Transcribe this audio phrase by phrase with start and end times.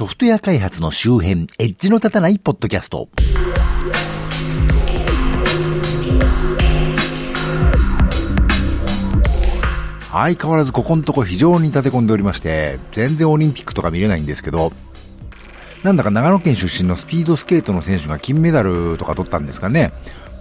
[0.00, 3.10] ソフトウェア開発の周辺、エッジの立たないポッドキャスト。
[10.10, 14.72] 相変わらずここのとこ非常に立て込んでおりまして、全然オリンピックとか見れないんですけど、
[15.82, 19.92] なんだか長野県出身のスピードスケートの選手が金メダルとか取ったんですかね。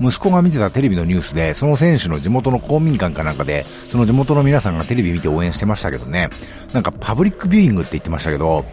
[0.01, 6.29] 息子が見てたテレビのニュースで、その選手の地元の公民館かなんかで、その地元の皆さんがテレビ見て応援してましたけどね、
[6.73, 8.65] なんかパブリックビューイングって言ってましたけど、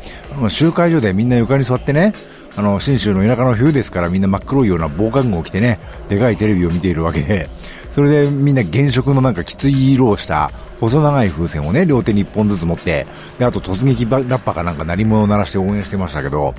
[0.49, 2.15] 集会所でみんな床に座ってね、
[2.57, 5.79] あの、新州の田舎の冬ですからみんな真っ黒いような防寒具を着てね、
[6.09, 7.51] でかいテレビを見ているわけで、
[7.93, 10.51] それでみんな原色のなんかきつい色をした
[10.81, 13.07] 細長い風船をね、両手に1本ずつ持って、
[13.39, 16.55] で、あと突撃ラッパかなんか鳴り物を鳴らして応援してましたけど、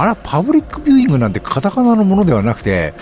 [0.00, 2.94] あら、パブリックビューイングなんてカタカナのものではなくて、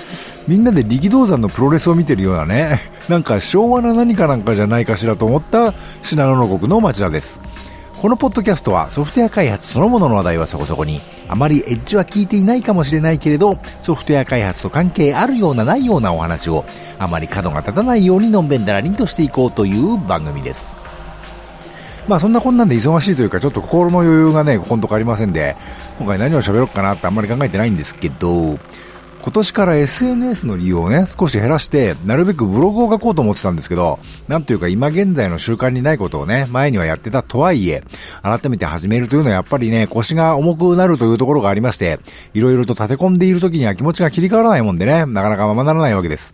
[0.49, 7.39] みんなで力道山のプロレスを見てるようなね、 なんか昭和な何かなんかじゃないかしらと思った信濃の国の町田です。
[8.01, 16.65] このポッドキャストはソフトウェア開発そのものの話題はそこそこに、あまりエッジは聞いていないかもしれないけれど、ソフトウェア開発と関係あるようなないようなお話を、
[16.99, 20.79] あまり角が立たないようにのんべんだらりんとしていこうという番組です。
[22.09, 25.57] まあそんなこんなんで忙しいというか、ちょっと心の余裕がね、ここのとこありませんで、
[25.99, 28.59] 今回何を喋ろうかなってあんまり考えてないんですけど、
[29.27, 37.83] 今年から SNS の利用をね、少し減らして、なるべくブログを書こうと思ってたんですけど、なんというか今現在の習慣にないことをね、前にはやってたとはいえ、
[38.23, 41.99] 改めて始めるというのはやっぱりね、腰が重くなるというところがありまして、
[42.35, 46.33] いろいろと立て込んでいる時には気持ちが切り替わらないもんでね、なかなかままならないわけです。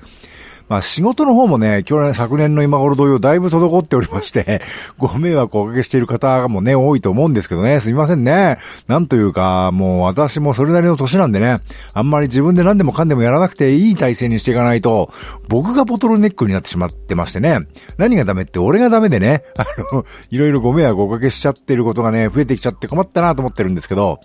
[0.73, 4.63] まあ仕事の方もね、去年、昨年の今頃同様だいぶ滞っておりまして、
[4.97, 8.57] ご迷惑をおかけしている方もね、多いと思うんですけどね、すみませんね。
[8.87, 11.59] なんというか、もう私もそれなりの年なんでね、
[11.93, 15.11] あんまり自分で何でもかんでもやらなくていい体制にしていかないと、
[15.47, 17.59] 僕がボトルネックになってしまってましてね、
[17.99, 24.21] 何がダメって俺がダメでね、あの、いろいろご迷惑をおかけしちゃってることがね、増えてきちゃって困ったなと思ってるんですけど、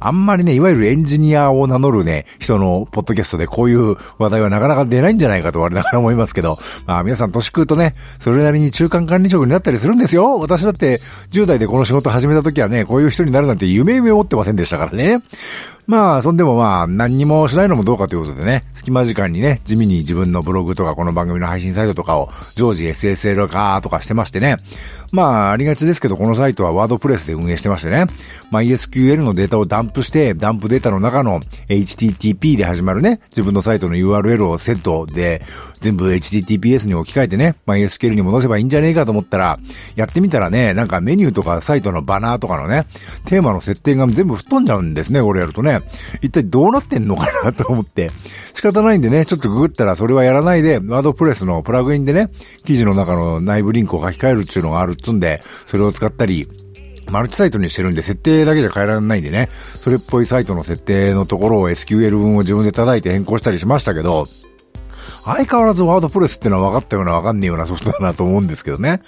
[0.00, 10.38] あんまりね、いわゆるエンジニアを名乗るね、人のポッドキャストでこういう話題はなかなか出ないんじゃないかと我ながら思いますけど、まあ皆さん年食うとね、それなりに中間管理職になったりするんですよ。
[10.38, 10.98] 私だって
[11.30, 15.22] 10代でこの仕事始めた時はね、こういう人になるなんて夢夢持ってませんでしたからね。
[15.88, 24.56] まあ、そんでもまあ、何にもしないのもどうかということでね、隙間時間にね、地味に自分のブログとかこの番組の配信サイトとかを常時 SSL 化とかしてましてね。
[25.12, 28.04] まあ、ありがちですけど、このサイトはワードプレスで運営してましてね。
[28.50, 35.40] まあ、ESQL のデータをダンプして、ダンプデータの中の HTTP で始まるね、自分のサイトの URL をセットで、
[35.80, 39.58] 全部 HTTPS に置き換えてね、まあ、ESQL に戻せばいいんじゃねえかと思ったら、
[39.96, 42.84] やってみたらね、なんかメニューとかサイトのバナーとかのね、
[43.24, 45.77] テーマの設定が全部吹っ飛んじゃうんですね、これやるとね。
[46.22, 48.10] 一体どうなってんのかなと思って。
[48.54, 52.30] 仕方ないんでね、ちょっとググったらそれはやらないで、ワードプレスのプラグインでね、
[52.64, 56.48] 記事の中の内部リンクを書き換えるっていうのがあるっつんで、それを使ったり、
[57.10, 64.24] マルチサイトにしてるんで、設定だけじゃ変えられないんでね、それっぽいサイトの設定のところを SQL 文を自分で叩いて変更したりしましたけど、
[65.34, 69.00] 相変わらずワードプレスってのは分かったような分かんねえようなソフトだなと思うんですけどね。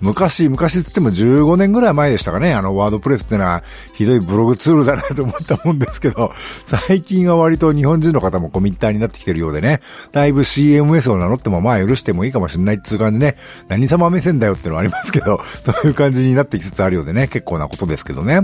[0.00, 2.54] 昔、昔って言っても15年ぐらい前でしたかね。
[2.54, 3.62] あのワードプレスってのは
[3.94, 6.32] ひどいブログツールだなと思ったもんですけど、
[6.64, 9.80] 最近は割と日本人の方もコミッターになってきてるようでね、
[10.12, 13.36] だいぶ CMS を名乗ってもまあ許してもいいかもしれないっていう感じでね、
[13.68, 18.42] 何様目線だよってのはありますけど、そういう感じになってきつつあるようでね、結構なことですけどね。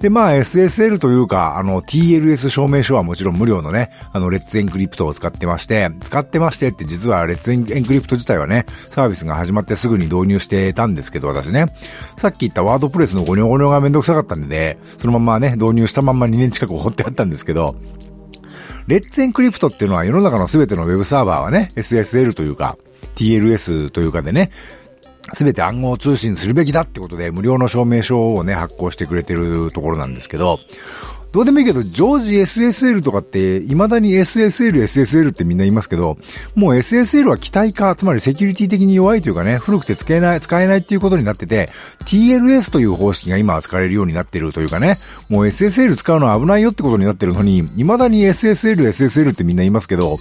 [0.00, 11.66] で、まあ SSL というか、あの TLS 証明書はもちろん無料のね、あのレッツエンクリプトを使ってまして、使ってましてって実はレッツエンクリプト自体はね、サービスが始まってすぐに導入してたんですけど、私ね。
[12.18, 17.76] さっき言ったワードプレスのゴニョゴニョがめんどくさかったんでね、そのままね、導入したまんま2年近く放ってあったんですけど、
[18.86, 22.76] レッツエンクリプトっていうのは世の中の全てのウェブサーバーはね、SSL というか、
[23.16, 24.50] TLS というかでね、
[25.32, 30.60] すべて暗号通信するべきだってことで無料の証明書をね、発行してくれてるところなんですけど、
[31.34, 36.16] どうでもいいけど、常時 SSL とかって、未だに SSL、SSL ってみんな言いますけど、
[36.54, 41.70] もう SSL は機体化、つまりセキュリティ的に弱いというかね、古くて使えない、使えないっていうことになってて、
[42.04, 44.96] TLS という方式が今は使われるようになってるというかね、
[45.28, 50.16] もう SSL 使うのは危ないよってことになってるのに、未だに SSL、SSL ってみんな言いますけど、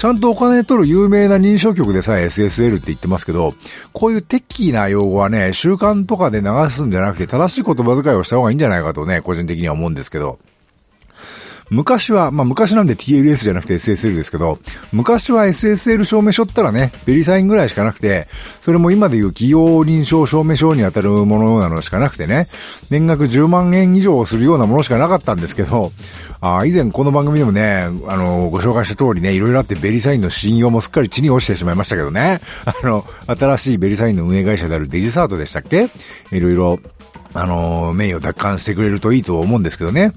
[0.00, 3.52] ちゃんとお金取る有名な認証局でさえ SSL って言ってますけど、
[3.92, 10.38] こういうテッキーな用語はね、習慣とかで流すんじゃなくて正しい言葉遣いをした方がいいんじゃないかとね、個人的には思うんですけど。
[11.70, 14.58] 昔は、まあ昔なんで TLS じゃなくて SSL ですけど、
[14.92, 18.26] 昔は SSL 証明書ったらね、ベリサインぐらいしかなくて、
[18.60, 22.48] それも今でいう企業認証証明書に当たるものなのしかなくてね、
[22.90, 25.92] 年額10万円以上するようなものしかなかったんですけど、
[26.42, 32.40] あ以前この番組でもね、あの、ご紹介した通りね、いろいろあってベリサインの信用もすっかり地に落ちてしまいましたけどね。
[32.64, 35.88] あの、新しいベリサインの運営会社であるデジサートでしたっけ？
[36.32, 36.80] いろいろ、
[37.34, 40.12] あの、名誉奪還してくれるといいと思うんですけどね。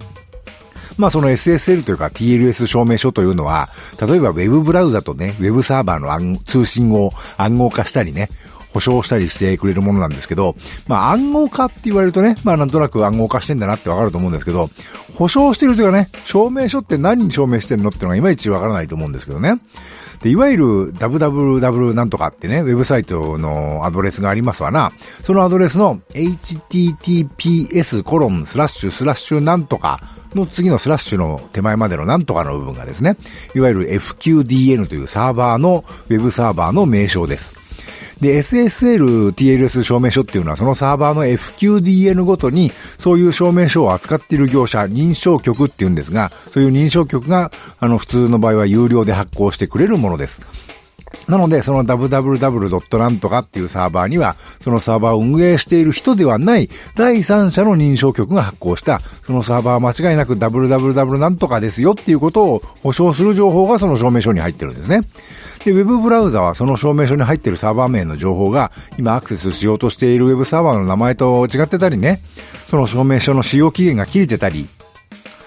[0.98, 3.68] まあその SSL というか TLS 証明書というのは、
[4.02, 8.30] 例えば Web ブラウザとね、Web サーバーの通信を暗号化したりね、
[8.74, 10.56] 保証したりしてくれるものなんですけど、
[10.88, 14.70] まあ暗号化って言われるとね、まあなんとなく暗号化してんだなってわかると思うんですけど、
[15.16, 19.62] 保証してるというかね、証明書って何に証明してるのっていうのがいまいちわからないと思うんですけどね。
[20.24, 24.92] で、いわゆる www なんとかってね、ウェブサイトのアドレスがありますわな。
[25.24, 30.00] そのアドレスの https コロンスラッシュスラッシュなんとか
[30.36, 33.18] の次のスラッシュの手前までのなんとかの部分がですね、
[33.56, 37.64] いわゆる FQDN というサーバーの、ウェブサーバーの名称です。
[38.22, 50.42] で、SSL TLS 証明書っていうのはそのサーバーの FQDN ごとにそういう証明書を扱っている業者、認証局っていうんですが、そういう認証局があの普通の場合は有料で発行してくれるものです。
[51.28, 52.98] なので、その www.
[52.98, 65.02] なんとかっていうサーバーには、そのサーバーを運営している人ではない第三者の認証局が発行した、そのサーバーは間違いなく www なんとかですよっていうことを保証する情報がその証明書に入ってるんですね。
[65.64, 72.22] で、ウェブブラウザはその証明書に入っているサーバー名の情報が今アクセスしようとしているウェブサーバーの名前と違ってたりね、
[72.70, 74.68] その証明書の使用期限が切れてたり、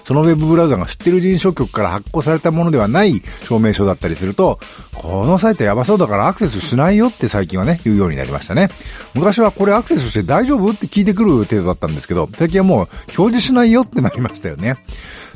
[0.05, 4.61] そのウェブブラウザが知ってる認証局から発行されたものではない証明書だったりすると、
[5.07, 8.69] このサイトやばそうだからアクセスしないよって最近はね、言うようになりましたね。
[9.15, 14.77] 昔はこれアクセスして大丈夫って聞いてくる程度だったんですけど、最近はもう表示しないよってなりましたよね。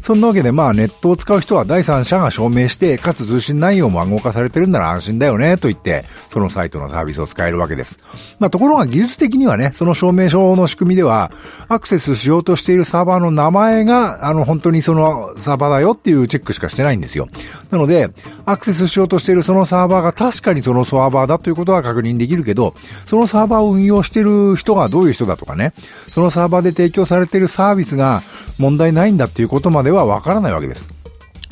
[0.02, 8.00] そんなわけでまあネットを使う人は第三者が証明して、かつ通信内容も暗号化されてるんなら安心だよね、と言って、そのサイトのサービスを使えるわけです。
[8.38, 11.30] まあところが技術的にはね、その証明書の仕組みでは、
[11.68, 17.28] アクセスしようとしているサーバーの名前が、あの本当にそのサーバーだよっていうチェックしかしてないんですよ。
[17.70, 18.10] なので、
[18.50, 22.74] アクセスしようとしているそのサーバーが確かにそのサーバーだということは確認できるけど、
[23.06, 25.72] そのサーバーを運用している人がどういう人だとかね、
[26.12, 28.22] そのサーバーで提供されているサービスが
[28.58, 30.90] 問題ないんだっていうことまではわからないわけです。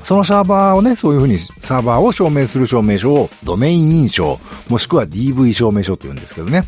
[0.02, 6.62] そのサーバーをね、そういうふうにサーバーを証明する証明書をドメイン認証、もしくは DV 証明書と言うんですけどね。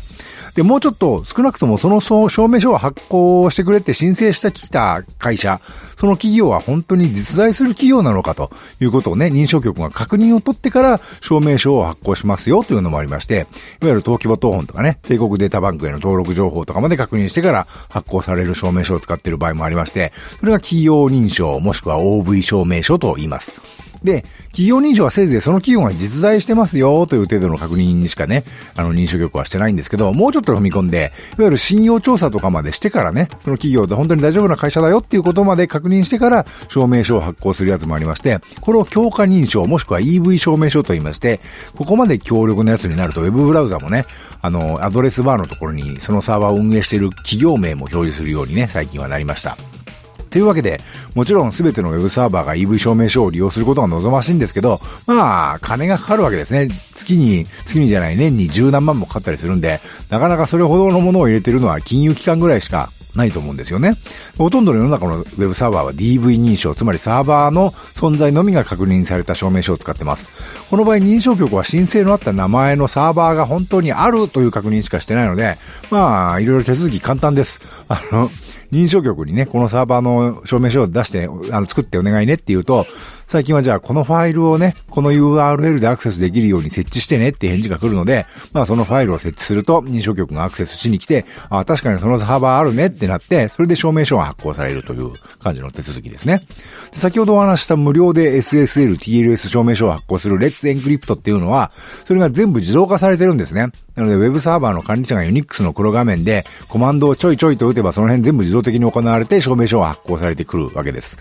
[0.55, 5.61] で、もうちょっと少なくともその証明書を発行してくれって申請してきた会社、
[5.97, 13.47] その企業は本当に実在する企業なのかということをね、認証局が確認を取ってから証明書を発行しますよというのもありまして、
[13.81, 23.61] いわゆる登記簿等本とかね、帝国データバンクへの登録情報とかまで確認してから発行される証明書を使っている場合もありまして、それが企業認証もしくは OV 証明書と言います。
[24.03, 28.43] で、企業認証はせいぜいその企業が実在してますよという程度の確認にしかね、
[28.75, 41.39] あの認証局はしてないんですけど、もうちょっと踏み込んで、いわゆる信用調査とかまでしてからね、その企業で本当に大丈夫な会社だよっていうことまで確認してから証明書を発行するやつもありまして、これを強化認証もしくは EV 証明書と言いまして、
[41.75, 44.05] ここまで強力なやつになると Web ブラウザもね、
[44.41, 49.70] あの、アドレスバーのところにそのサーバーを運営している企業名も表示するようにね、最近はなりました。
[50.31, 50.79] というわけで、
[51.13, 56.69] もちろん全ての Web サーバーが EV 証明書を利用することが望ましいんですけど、まあ、金がかかるわけですね。
[56.95, 63.93] 月に、月にじゃない、年に十何万もかかったりするんで、なかなかそれほどのものを入れてるのは金融機関ぐらいしかないと思うんですよね。
[64.37, 70.29] ほとんどの世の中の Web サーバーは DV 認証、つまりサーバーの存在のみが確認された証明書を使ってます。
[70.69, 75.57] この場合認証局は申請のあった名前のサーバーが本当にあるという確認しかしてないので、
[75.89, 77.59] まあ、いろいろ手続き簡単です。
[77.89, 78.31] あの、
[78.71, 82.85] 認証局にね、このサーバーの証明書を出して、あの、作ってお願いねって言うと、
[83.31, 96.45] 最近はじゃあこのファイルをね、この URL でアクセスできるように設置してねって返事が来るので、まあそのファイルを設置すると認証局がアクセスしに来て、ああ確かにそのサーバーあるねってなって、それで証明書が発行されるという感じの手続きですね。
[96.91, 101.71] で先ほどお話した無料で SSL、TLS 証明書を発行する Let's Encrypt っていうのは、
[102.03, 103.69] それが全部自動化されてるんですね。
[103.95, 111.17] なので、ウェブサーバーの管理者が Unix の黒画面で、コマンドをちょいちょいと打てば、その辺全部自動的に行われて、証明書が発行されてくるわけです。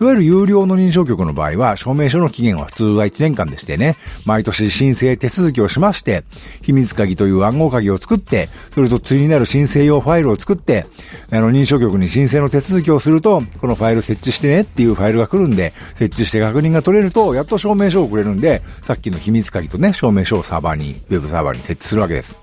[0.00, 6.24] いわゆる有料の認証局の場合は、証明書の期限は普通は1年間でしてね、毎年申請手続きをしまして、
[6.62, 10.86] 秘密鍵という暗号鍵を作って、それと対になる申請用ファイルを作って、
[11.30, 22.36] あの、認証局に申請の手続きをすると、このファイル設置してねっていうファイルが来るんで、設置して確認が取れると、やっと証明書をくれるんで、さっきの秘密鍵とね、証明書をサーバーに、ウェブサーバーに設置するわけです。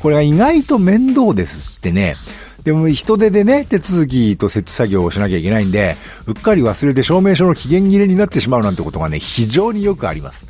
[0.00, 2.14] これが意外と面倒ですってね、
[2.64, 10.49] でも人手でね、手続きと設置作業をしなきゃいけないんで、うっかり忘れて証明書の期限切れになってしまうなんてことがね、非常によくあります。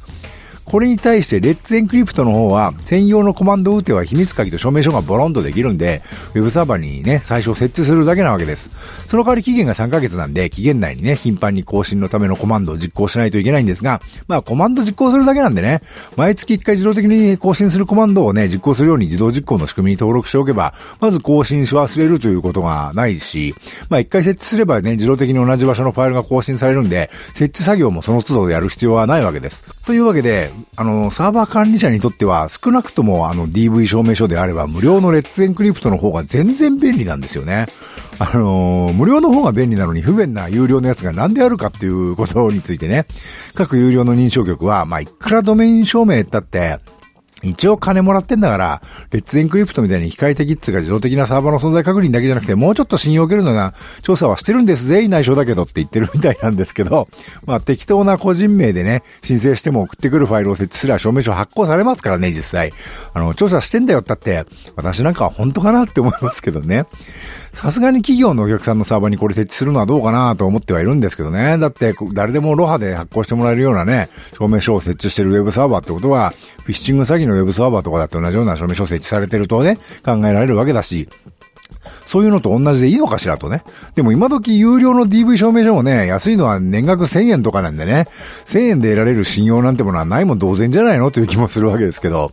[0.70, 6.00] これに対してレッツエンクリプトの方は専用のコマンド打てば秘密鍵と証明書がボロンとできるんで、
[6.34, 8.70] ウェブサーバーにね、最初設置するだけなわけです。
[9.08, 15.82] その代わり期限が3ヶ月なんで、期限内にね、頻繁に更新のためのコマンドを実行しないといけないんですが、まあコマンド実行するだけなんでね、
[16.16, 23.56] 毎月1回自動的に更新するコマンドをね、実行するように自動実行の仕組みに登録しておけば、まず更新し忘れるということがないし、
[23.88, 29.84] まあ1回設置すればね、自動的に同じ場所のファイルが更新されるんで、設置作業もその都度やる必要はないわけです。
[29.84, 37.66] というわけで、あの、サーバー管理者にとっては、少なくともあの DV 証明書であれば、無料のレッツエンクリプトの方が全然便利なんですよね。
[38.18, 43.06] あのー、無料の方が便利なのに不便な有料のやつが何であるかっていうことについてね、
[43.54, 46.80] 各有料の認証局は、まあ、いくらドメイン証明だって、
[47.42, 48.82] 一応金もらってんだから、
[49.12, 57.08] レッツエンクリプトみたいに機械的っつうか自動的なサーバーの存在確認だけじゃなくて、もうちょっと信用を受けるのが調査はしてるんですぜ、内緒だけどって言ってるみたいなんですけど、
[57.46, 62.72] まあ適当な個人名でね、申請しても送ってくるファイルを設置すれば証明書発行されますからね、実際。
[63.14, 64.44] あの、調査してんだよったって、
[64.76, 66.84] 私なんかは本当かなって思いますけどね。
[67.52, 71.58] さすがに企業のお客さんのサーバーにこれ設置するのはどうかなと思ってはいるんですけどね。
[71.58, 76.30] だって、誰でもロハで発行してもらえるようなね、証明書を設置してるウェブサーバーってことは、
[76.64, 81.08] フィッシング詐欺のウェブサーバーとかだって同じような証明書を設置されてるとね、考えられるわけだし、
[82.10, 83.62] そういうのと同じでいいのかしらとね。
[83.94, 88.08] でも今時有料の DV 証明書もね、安いのは年額1000円とかなんでね、
[88.46, 92.32] 1000円で得られる信用なんてものはないも同然じゃないのという気もするわけですけど、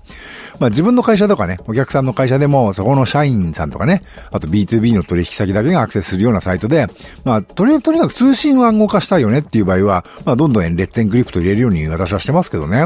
[0.59, 6.87] まあ自分の会社とかね、お客さんの会社でも、そこの社員さんとかね、あと B2B の取引先だけがアクセスするようなサイトで、
[7.23, 12.85] まあとり、とにかく通信を暗号化したいよねっていう場合は、まあどんどんレッツエンクリプト入れるように私はしてますけどね。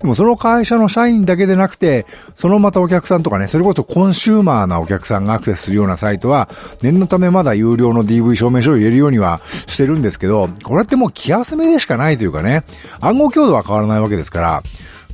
[0.00, 6.48] でもその会社の社員だけでなくて、そのまたお客さんとかね、それこそコンシューマーなお客さんがアクセスするようなサイトは、は
[6.82, 12.64] 念のためまだ有料の DV 証明書を入れるようにはしてるんですけど、これってもう気休めでしかないというかね、
[13.00, 14.62] 暗号強度は変わらないわけですから、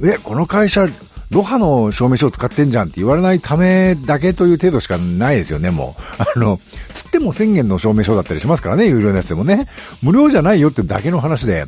[0.03, 0.87] え、この会社、
[1.31, 6.03] ロハの証明書を使ってんじゃんって言われないためだけという程度しかないですよね、もう。
[6.37, 6.59] あの、
[6.95, 9.67] つっても1000円の証明書だったりしますからね、有料のやつでもね。
[10.03, 11.67] 無料じゃないよってだけの話で。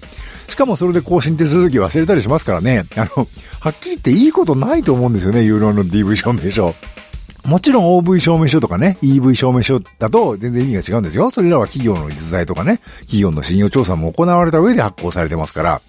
[0.49, 2.85] しかもそれで更新手続き忘れたりしますからね。
[2.97, 3.26] あの、
[3.61, 6.75] はっきり言っていいことないと思うんですよね、有料の DV 証明書。
[7.47, 11.31] もちろん OV 証明書とかね、EV 証明書だと全然意味が違うんですよ。
[11.31, 15.83] それらは企業の実在とかね、企業の信用調査も行われた上で発行されてますから、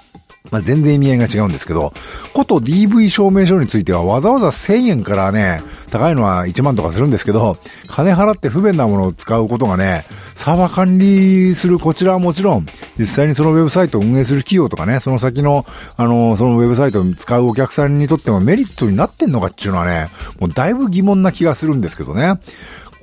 [0.50, 1.93] まあ、全然意味合いが違うんですけど、
[2.34, 10.03] こと DV 証明書についてはわざわざ1000円からね、高いのは1万とかするんですけど、金払って不便なものを使うことがね、
[10.35, 12.65] サーバー管理するこちらはもちろん、
[12.97, 15.65] 実際にそのウェブサイトを運営する企業とかね、その先の、
[15.97, 20.09] あの、そのウェブサイトを使うお客さんにとってもメリットになってんのかっていうのはね、
[20.39, 22.39] もうだいぶ疑問な気がするんですけどね。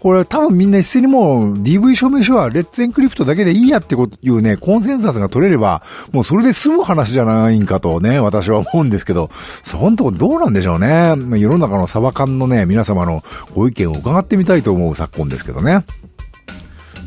[0.01, 5.83] これ多分みんな一斉にもう DV 証明書はレッツエンクリプトだけでいいやってこいうね、コンセンサスが取れれば、
[6.13, 9.31] もうそれで済む話じゃないんかとね、私は思うんですけど、
[9.65, 11.15] そこんとこどうなんでしょうね。
[11.39, 15.85] 世の中のサバ缶のね、皆様のご意見を伺ってみたいと思う昨今ですけどね。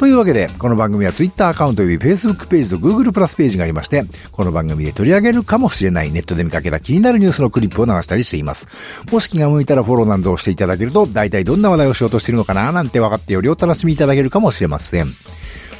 [0.01, 8.67] というわけで、この番組は Twitter アカウント及び Facebook ページと Google プラスページがありまして、この番組で取り上げるかもしれないネットで見かけた気になるニュースのクリップを流したりしています。
[9.11, 15.05] もし気が向いたらフォローなんぞをしていただけると、大体どんな話題をしようとしているのかななんて分かってよりお楽しみいただけるかもしれません。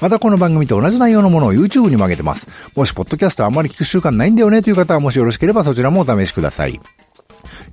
[0.01, 2.47] またこの番組と同じ内容のものを YouTube にも上げてます。
[2.75, 6.79] もしポッドキャストあんまり聞く習慣ないんだよねという方はもしよろしければそちらもお試しください。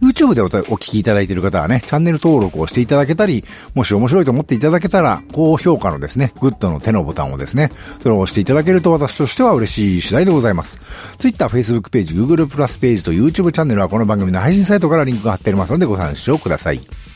[0.03, 3.45] YouTube でお聞きいただいている方はね、チャンネル登録をしていただけたり、
[3.75, 7.71] もし面白いと思っていただけたら、高評価のですね、グッドの手のボタンをですね、
[8.03, 10.81] それを押していただけると私としては嬉しい次第でございます。
[11.19, 17.08] Twitter、Facebook ページ、Google プラスページと YouTube チャンネルはこの番組の配信サイトからリンクが貼っておりますのでご参照ください。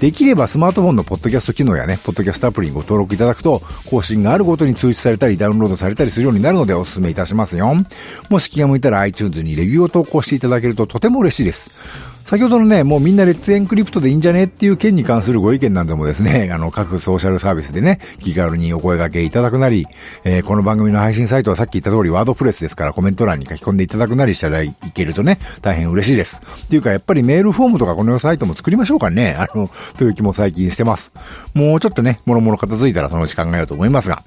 [0.00, 7.74] できればスマートフォンのポッドキャスト機能やね、ポッドキャストアプリにご登録いただくと、更新があるごとに通知されたり、ダウンロードされたりするようになるのでお勧めいたしますよ。
[8.28, 12.13] もし気が向いたら iTunes にレビューを投稿していただけるととても嬉しいです。
[12.24, 19.86] 先ほどのね、もうみんなレッツエンクリプトでいいんじゃねっていう件に関するご意見なんでもですね、 あの、各ソーシャルサービスでね、気軽にお声掛けいただくなり、
[20.24, 26.40] えー、この番組の配信サイトはさっき言った通りワードプレスですからコメント欄に書き込んでいただくなりしたらいけるとね、大変嬉しいです。
[26.64, 29.36] っていうか、やっぱりメールフォームとかこのサイトも作りましょうかね。
[29.38, 31.12] あの、という気も最近してます。
[31.52, 34.22] もうちょっとね、もろもろ片付いたらそのうち考えようと思いますが。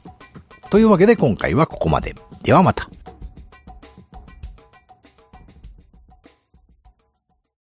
[0.69, 2.15] というわけで今回はここまで。
[2.43, 2.87] ではまた。